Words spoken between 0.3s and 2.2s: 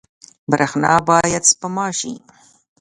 برښنا باید سپما شي